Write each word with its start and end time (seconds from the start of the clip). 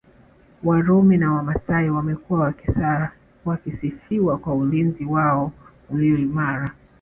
Warumi 0.63 1.17
na 1.17 1.33
Wamasai 1.33 1.89
wamekuwa 1.89 2.53
wakisifiwa 3.45 4.37
kwa 4.37 4.55
ulinzi 4.55 5.05
wao 5.05 5.51
ulio 5.89 6.17
imara 6.17 6.73